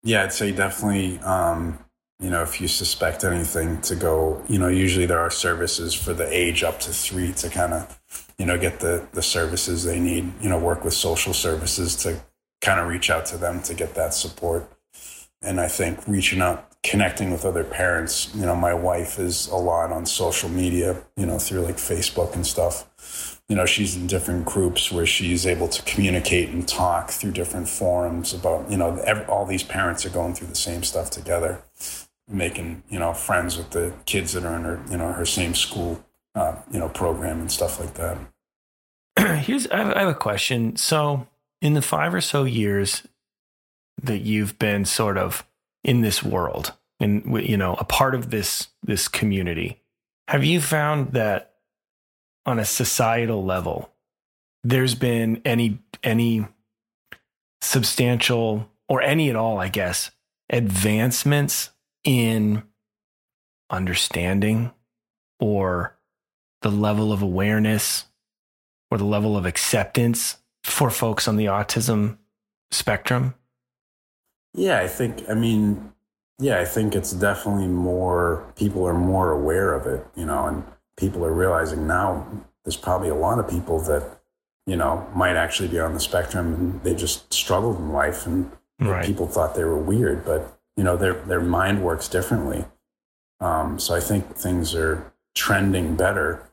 [0.03, 1.19] Yeah, I'd say definitely.
[1.19, 1.79] Um,
[2.21, 4.43] you know, if you suspect anything, to go.
[4.49, 8.33] You know, usually there are services for the age up to three to kind of,
[8.37, 10.33] you know, get the the services they need.
[10.41, 12.21] You know, work with social services to
[12.61, 14.69] kind of reach out to them to get that support.
[15.41, 18.33] And I think reaching out connecting with other parents.
[18.33, 22.33] You know, my wife is a lot on social media, you know, through like Facebook
[22.35, 23.41] and stuff.
[23.49, 27.67] You know, she's in different groups where she's able to communicate and talk through different
[27.67, 31.63] forums about, you know, every, all these parents are going through the same stuff together,
[32.27, 35.55] making, you know, friends with the kids that are in her, you know, her same
[35.55, 36.03] school,
[36.35, 38.17] uh, you know, program and stuff like that.
[39.43, 40.75] Here's, I have, I have a question.
[40.75, 41.27] So,
[41.61, 43.03] in the five or so years
[44.01, 45.45] that you've been sort of
[45.83, 49.81] in this world and you know a part of this this community.
[50.27, 51.53] Have you found that
[52.45, 53.91] on a societal level
[54.63, 56.45] there's been any any
[57.61, 60.11] substantial or any at all i guess
[60.49, 61.69] advancements
[62.03, 62.63] in
[63.69, 64.71] understanding
[65.39, 65.97] or
[66.61, 68.05] the level of awareness
[68.89, 72.17] or the level of acceptance for folks on the autism
[72.71, 73.35] spectrum
[74.53, 75.93] yeah, I think, I mean,
[76.39, 80.63] yeah, I think it's definitely more, people are more aware of it, you know, and
[80.97, 82.25] people are realizing now
[82.63, 84.19] there's probably a lot of people that,
[84.65, 88.51] you know, might actually be on the spectrum and they just struggled in life and
[88.79, 89.05] right.
[89.05, 92.65] people thought they were weird, but, you know, their, their mind works differently.
[93.39, 96.48] Um, so I think things are trending better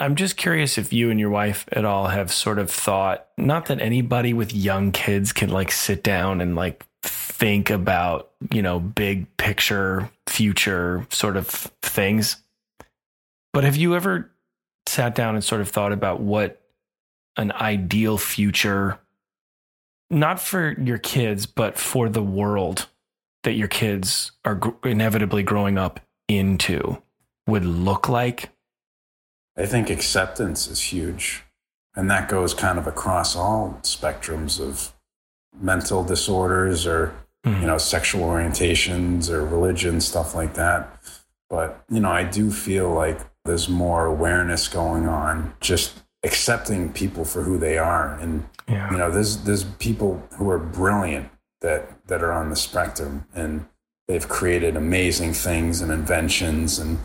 [0.00, 3.66] I'm just curious if you and your wife at all have sort of thought, not
[3.66, 8.80] that anybody with young kids can like sit down and like think about, you know,
[8.80, 12.36] big picture, future sort of things.
[13.52, 14.30] But have you ever
[14.86, 16.62] sat down and sort of thought about what
[17.36, 18.98] an ideal future,
[20.08, 22.86] not for your kids, but for the world
[23.42, 27.02] that your kids are inevitably growing up into
[27.46, 28.48] would look like?
[29.60, 31.44] I think acceptance is huge.
[31.94, 34.92] And that goes kind of across all spectrums of
[35.60, 37.12] mental disorders or,
[37.44, 37.60] Mhm.
[37.60, 40.88] you know, sexual orientations or religion, stuff like that.
[41.48, 47.24] But, you know, I do feel like there's more awareness going on, just accepting people
[47.24, 48.14] for who they are.
[48.20, 48.90] And, Yeah.
[48.90, 51.28] you know, there's, there's people who are brilliant
[51.60, 53.66] that, that are on the spectrum and
[54.06, 56.98] they've created amazing things and inventions and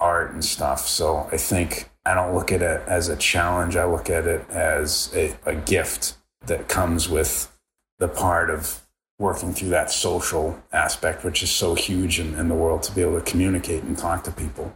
[0.00, 0.86] art and stuff.
[0.86, 3.76] So I think I don't look at it as a challenge.
[3.76, 7.54] I look at it as a, a gift that comes with
[7.98, 8.86] the part of
[9.18, 13.02] working through that social aspect, which is so huge in, in the world to be
[13.02, 14.74] able to communicate and talk to people.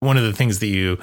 [0.00, 0.98] One of the things that you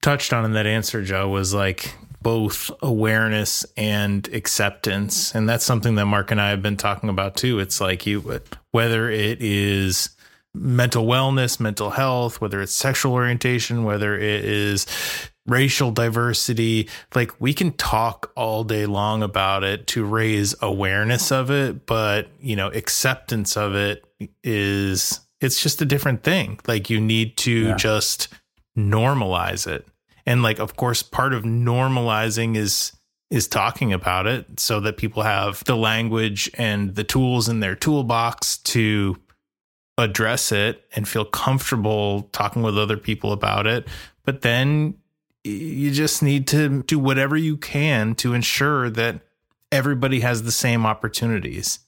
[0.00, 5.34] touched on in that answer, Joe, was like both awareness and acceptance.
[5.34, 7.60] And that's something that Mark and I have been talking about too.
[7.60, 10.10] It's like you, whether it is
[10.54, 14.86] mental wellness, mental health, whether it's sexual orientation, whether it is
[15.46, 21.50] racial diversity, like we can talk all day long about it to raise awareness of
[21.50, 24.04] it, but you know, acceptance of it
[24.42, 26.58] is it's just a different thing.
[26.66, 27.76] Like you need to Yeah.
[27.76, 28.28] just
[28.76, 29.86] normalize it.
[30.26, 32.92] And like of course part of normalizing is
[33.30, 37.74] is talking about it so that people have the language and the tools in their
[37.74, 39.16] toolbox to
[39.98, 43.86] address it and feel comfortable talking with other people about it.
[44.24, 44.94] But then
[45.44, 49.20] you just need to do whatever you can to ensure that
[49.72, 51.80] everybody has the same opportunities.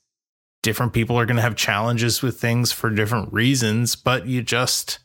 [0.63, 4.99] Different people are going to have challenges with things for different reasons, but you just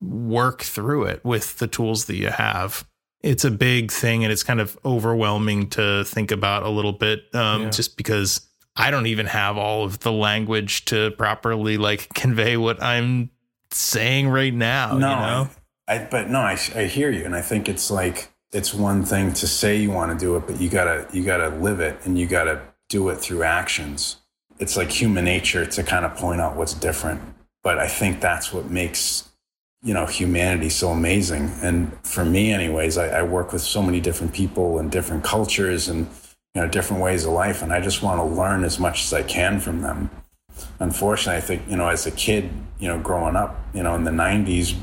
[0.00, 2.84] work through it with the tools that you have.
[3.22, 7.32] It's a big thing and it's kind of overwhelming to think about a little bit
[7.34, 7.70] um, Yeah.
[7.70, 8.40] just because
[8.76, 13.30] I don't even have all of the language to properly like convey what I'm
[13.70, 14.96] saying right now.
[14.96, 15.50] no, you know?
[15.88, 17.24] I, I, but no, I, I hear you.
[17.24, 20.46] And I think it's like, it's one thing to say you want to do it,
[20.46, 24.16] but you gotta, you gotta live it and you gotta do it through actions.
[24.58, 27.20] It's like human nature to kind of point out what's different.
[27.62, 29.28] But I think that's what makes
[29.82, 34.00] you know humanity so amazing and for me anyways I, I work with so many
[34.00, 36.08] different people and different cultures and
[36.54, 39.12] you know different ways of life and i just want to learn as much as
[39.12, 40.10] i can from them
[40.80, 44.04] unfortunately i think you know as a kid you know growing up you know in
[44.04, 44.74] the 90s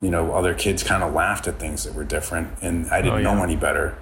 [0.00, 3.14] you know other kids kind of laughed at things that were different and i didn't
[3.14, 3.34] Oh, yeah.
[3.34, 3.96] know any better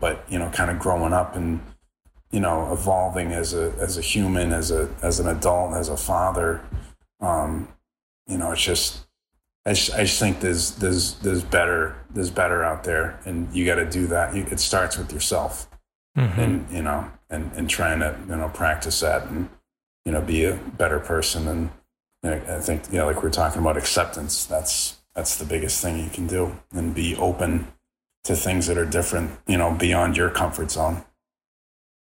[0.00, 1.60] but you know kind of growing up and
[2.30, 5.96] you know evolving as a as a human as a as an adult as a
[5.96, 6.60] father
[7.20, 7.68] um
[8.26, 9.00] you know it's just
[9.66, 13.64] I just, I just think there's there's there's better there's better out there, and you
[13.64, 14.34] got to do that.
[14.36, 15.70] You, it starts with yourself,
[16.16, 16.38] Mhm.
[16.38, 19.48] and you know, and and trying to you know practice that, and
[20.04, 21.48] you know, be a better person.
[21.48, 21.70] And
[22.22, 24.44] you know, I think you know, like we're talking about acceptance.
[24.44, 27.72] That's that's the biggest thing you can do, and be open
[28.24, 29.38] to things that are different.
[29.46, 31.04] You know, beyond your comfort zone.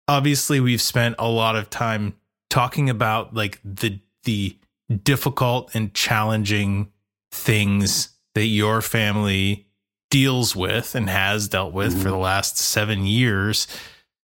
[0.06, 2.14] obviously we've spent a lot of time
[2.50, 4.54] talking about like the the
[5.02, 6.92] difficult and challenging
[7.32, 9.66] things that your family
[10.10, 13.66] deals with and has dealt with for the last 7 years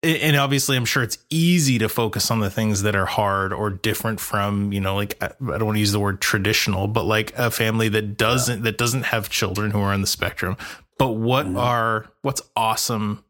[0.07, 3.71] and obviously I'm sure it's easy to focus on the things that are hard or
[3.71, 7.37] different from, you know, like I don't want to use the word traditional, but like
[7.37, 10.57] a family that doesn't that doesn't have children who are on the spectrum.
[10.99, 11.59] But what mm-hmm.
[11.59, 13.25] are what's awesome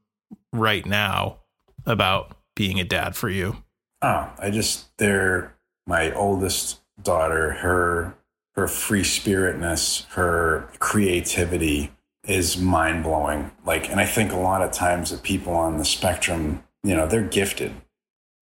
[0.53, 1.39] right now
[1.85, 3.57] about being a dad for you?
[4.03, 8.15] Oh, I just they're my oldest daughter, her
[8.55, 11.93] her free spiritness, her creativity
[12.25, 13.51] is mind blowing.
[13.65, 17.07] Like and I think a lot of times that people on the spectrum, you know,
[17.07, 17.73] they're gifted.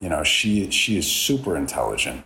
[0.01, 2.25] You know, she she is super intelligent.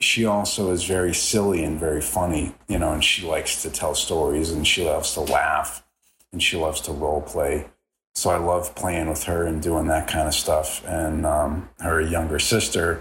[0.00, 3.94] She also is very silly and very funny, you know, and she likes to tell
[3.94, 5.84] stories and she loves to laugh
[6.32, 7.66] and she loves to role play
[8.18, 10.84] so I love playing with her and doing that kind of stuff.
[10.84, 13.00] And um, her younger sister,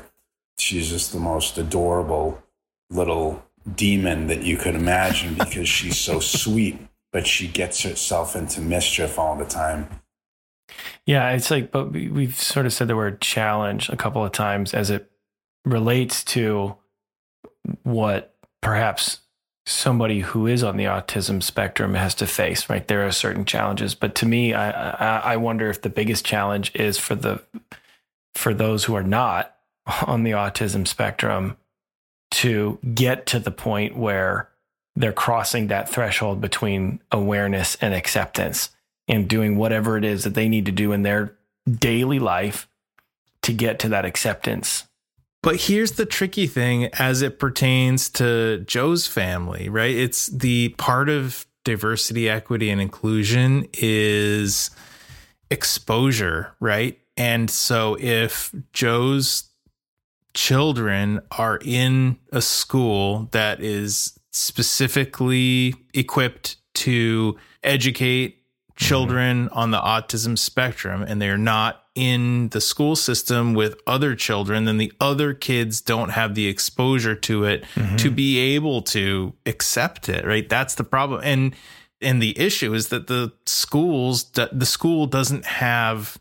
[0.59, 2.43] she's just the most adorable
[2.91, 3.43] little
[3.75, 6.79] demon that you could imagine because she's so sweet,
[7.11, 9.89] but she gets herself into mischief all the time.
[11.05, 14.31] Yeah, it's like, but we- we've sort of said the word challenge a couple of
[14.31, 15.09] times as it
[15.65, 16.75] relates to
[17.83, 19.19] what perhaps
[19.65, 22.69] somebody who is on the autism spectrum has to face.
[22.69, 26.25] Right, there are certain challenges, but to me, I I, I wonder if the biggest
[26.25, 27.41] challenge is for the
[28.35, 29.55] for those who are not
[30.05, 31.57] on the autism spectrum
[32.31, 34.49] to get to the point where
[34.95, 38.69] they're crossing that threshold between awareness and acceptance
[39.07, 41.35] and doing whatever it is that they need to do in their
[41.69, 42.67] daily life
[43.41, 44.85] to get to that acceptance.
[45.41, 49.95] But here's the tricky thing as it pertains to Joe's family, right?
[49.95, 54.71] It's the part of diversity, equity, and inclusion is
[55.49, 56.99] exposure, right?
[57.15, 59.45] And so if Joe's
[60.33, 68.43] children are in a school that is specifically equipped to educate
[68.77, 74.65] children on the autism spectrum and they're not in the school system with other children
[74.65, 78.15] then the other kids don't have the exposure to it to mm-hmm.
[78.15, 80.49] be able to accept it right?
[80.49, 81.21] That's the problem.
[81.23, 81.55] And
[81.99, 86.19] and the issue is that the schools the school doesn't have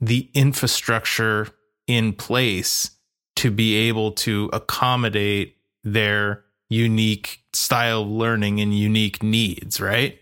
[0.00, 1.48] the infrastructure
[1.86, 2.90] in place
[3.36, 10.18] to be able to accommodate their unique style of learning and unique needs, right?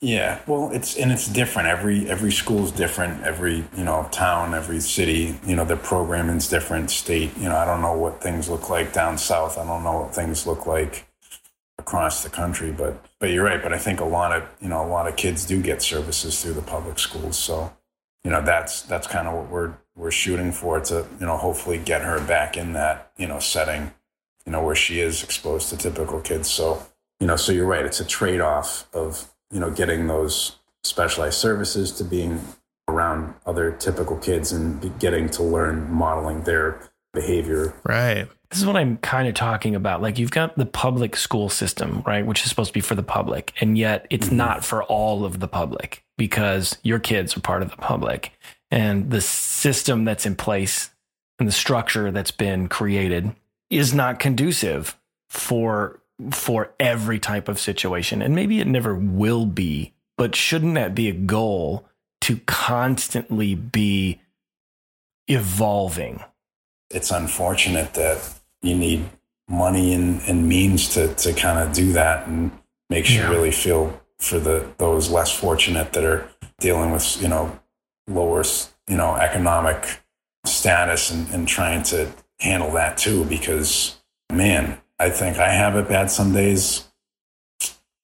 [0.00, 1.68] Yeah, well, it's and it's different.
[1.68, 3.24] Every every school's different.
[3.24, 6.90] Every you know town, every city, you know, their programming's different.
[6.90, 9.58] State, you know, I don't know what things look like down south.
[9.58, 11.06] I don't know what things look like
[11.78, 12.70] across the country.
[12.70, 13.62] But but you're right.
[13.62, 16.42] But I think a lot of you know a lot of kids do get services
[16.42, 17.38] through the public schools.
[17.38, 17.72] So
[18.24, 21.78] you know that's that's kind of what we're we're shooting for to you know hopefully
[21.78, 23.92] get her back in that you know setting
[24.46, 26.82] you know where she is exposed to typical kids so
[27.20, 31.90] you know so you're right it's a trade-off of you know getting those specialized services
[31.92, 32.40] to being
[32.88, 36.78] around other typical kids and getting to learn modeling their
[37.14, 38.28] behavior Right.
[38.50, 40.00] This is what I'm kind of talking about.
[40.00, 43.02] Like you've got the public school system, right, which is supposed to be for the
[43.02, 44.36] public, and yet it's mm-hmm.
[44.36, 48.30] not for all of the public because your kids are part of the public.
[48.70, 50.90] And the system that's in place
[51.40, 53.34] and the structure that's been created
[53.70, 54.96] is not conducive
[55.28, 56.00] for
[56.30, 58.22] for every type of situation.
[58.22, 61.86] And maybe it never will be, but shouldn't that be a goal
[62.22, 64.20] to constantly be
[65.28, 66.22] evolving?
[66.90, 69.04] it's unfortunate that you need
[69.48, 72.52] money and, and means to, to kind of do that and
[72.88, 73.24] makes Yeah.
[73.26, 76.28] you really feel for the those less fortunate that are
[76.60, 77.58] dealing with you know
[78.06, 78.44] lower
[78.86, 80.02] you know economic
[80.46, 83.96] status and, and trying to handle that too because
[84.32, 86.88] man i think i have it bad some days.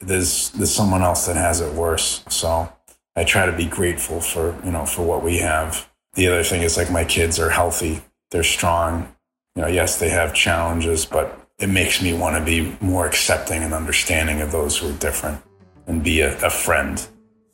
[0.01, 2.25] There's there's someone else that has it worse.
[2.29, 2.73] So
[3.17, 5.89] i try to be grateful for you know for what we have.
[6.15, 8.03] The other thing is like my kids are healthy.
[8.31, 9.15] They're strong.
[9.57, 13.63] You know yes they have challenges but it makes me want to be more accepting
[13.63, 15.43] and understanding of those who are different
[15.87, 17.07] and be a, a friend.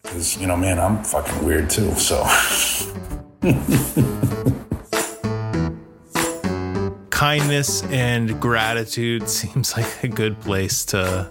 [0.02, 2.22] Because you know man i'm fucking weird too so
[7.16, 11.30] Kindness and gratitude seems like a good place to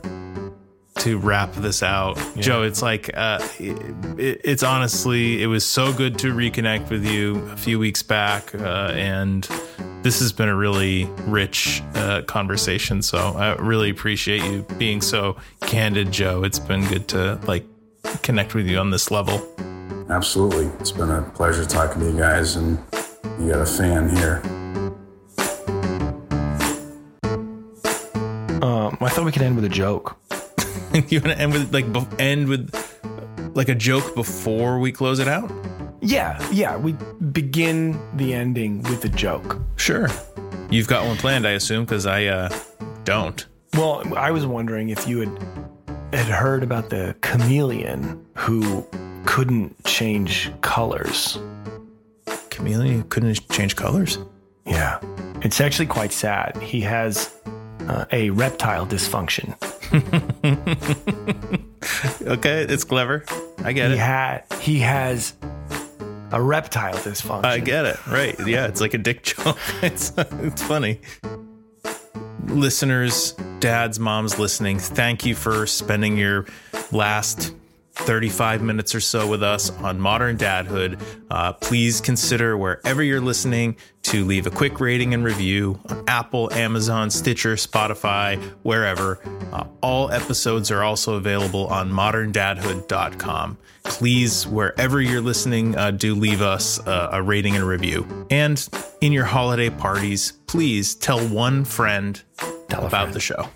[0.98, 2.18] to wrap this out.
[2.38, 7.36] Joe, it's like uh it, it's honestly it was so good to reconnect with you
[7.52, 9.48] a few weeks back uh, and
[10.02, 15.38] this has been a really rich uh, conversation so I really appreciate you being so
[15.62, 16.44] candid, Joe.
[16.44, 17.64] It's been good to like
[18.24, 19.48] connect with you on this level.
[20.10, 22.80] absolutely it's been a pleasure talking to you guys and
[23.40, 24.42] you got a fan here
[29.00, 30.18] Um, I thought we could end with a joke.
[31.10, 32.74] you want to end with like be- end with
[33.54, 35.52] like a joke before we close it out?
[36.02, 36.78] Yeah, yeah.
[36.78, 36.94] We
[37.32, 39.60] begin the ending with a joke.
[39.76, 40.08] Sure.
[40.70, 42.50] You've got one planned, I assume, because I uh,
[43.04, 43.46] don't.
[43.74, 45.40] Well, I was wondering if you had
[46.14, 48.86] had heard about the chameleon who
[49.26, 51.38] couldn't change colors.
[52.50, 54.20] Chameleon couldn't change colors.
[54.66, 55.00] Yeah,
[55.42, 56.56] it's actually quite sad.
[56.58, 57.34] He has
[57.88, 59.56] uh, a reptile dysfunction.
[62.26, 63.24] Okay, it's clever.
[63.64, 64.00] I get He it.
[64.00, 65.34] had he has
[66.32, 67.46] a reptile dysfunction.
[67.46, 68.08] I get it.
[68.08, 68.36] Right.
[68.48, 69.58] Yeah, it's like a dick joke.
[69.84, 71.00] It's it's funny.
[72.48, 76.46] Listeners, dads, moms listening, thank you for spending your
[76.92, 77.54] last
[77.96, 81.02] 35 minutes or so with us on Modern Dadhood.
[81.32, 86.52] Uh, please consider wherever you're listening to leave a quick rating and review on Apple,
[86.54, 89.20] Amazon, Stitcher, Spotify, wherever.
[89.52, 93.58] Uh, all episodes are also available on moderndadhood.com.
[93.84, 98.28] Please, wherever you're listening, uh, do leave us uh, a rating and a review.
[98.30, 98.68] And
[99.02, 102.22] in your holiday parties, please tell one friend
[102.70, 103.14] Tell about friend.
[103.14, 103.48] the show.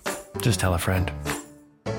[0.41, 1.11] Just tell a friend.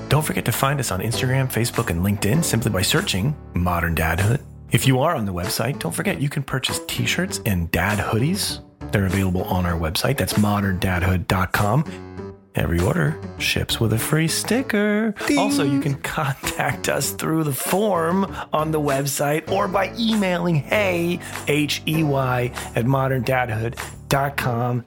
[0.09, 4.41] Don't forget to find us on Instagram, Facebook, and LinkedIn simply by searching Modern Dadhood.
[4.71, 7.99] If you are on the website, don't forget you can purchase t shirts and dad
[7.99, 8.61] hoodies.
[8.91, 10.17] They're available on our website.
[10.17, 12.37] That's moderndadhood.com.
[12.55, 15.15] Every order ships with a free sticker.
[15.37, 21.19] Also, you can contact us through the form on the website or by emailing hey,
[21.47, 24.85] H E Y, at moderndadhood.com.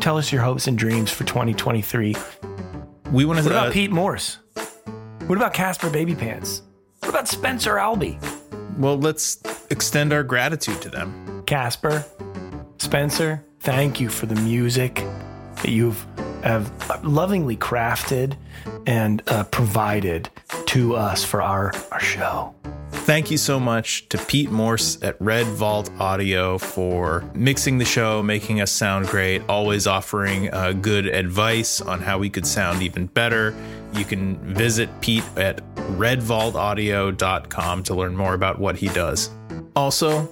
[0.00, 2.14] Tell us your hopes and dreams for 2023.
[3.10, 3.44] We want to.
[3.44, 4.38] What about uh, Pete Morse?
[5.26, 6.62] What about Caspar Babypants?
[7.00, 8.16] What about Spencer Albee?
[8.78, 11.42] Well, let's extend our gratitude to them.
[11.46, 12.04] Caspar,
[12.78, 14.94] Spencer, thank you for the music
[15.56, 16.06] that you've
[16.44, 18.36] have lovingly crafted
[18.86, 20.30] and uh, provided
[20.66, 22.54] to us for our, our show.
[22.90, 28.22] Thank you so much to Pete Morse at Red Vault Audio for mixing the show,
[28.22, 33.06] making us sound great, always offering uh, good advice on how we could sound even
[33.06, 33.54] better.
[33.92, 39.30] You can visit Pete at redvaultaudio.com to learn more about what he does.
[39.74, 40.26] Also,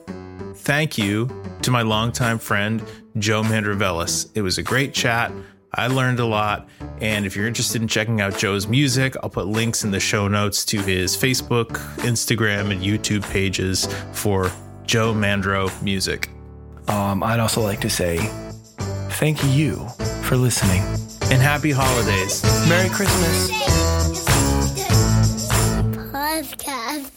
[0.57, 1.29] thank you
[1.63, 2.83] to my longtime friend,
[3.19, 4.31] Joe Mandravelis.
[4.35, 5.33] It was a great chat.
[5.73, 6.69] I learned a lot.
[7.01, 10.29] And if you're interested in checking out Joe's music, I'll put links in the show
[10.29, 14.51] notes to his Facebook, Instagram, and YouTube pages for
[14.85, 16.31] Joe Mandro Music.
[16.89, 18.19] Um, I'd also like to say
[19.11, 19.87] thank you
[20.23, 20.83] for listening.
[21.31, 22.43] And happy holidays.
[22.68, 23.51] Merry Christmas.
[26.12, 27.11] Podcast.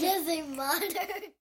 [0.00, 1.34] Just a modern.